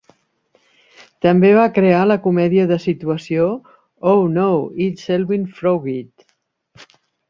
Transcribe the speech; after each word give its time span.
També 1.25 1.51
va 1.57 1.65
crear 1.75 1.99
la 2.13 2.17
comèdia 2.25 2.67
de 2.73 2.79
situació 2.87 3.47
"Oh 4.15 4.19
No, 4.41 4.51
It's 4.89 5.09
Selwyn 5.13 5.49
Froggitt! 5.63 6.31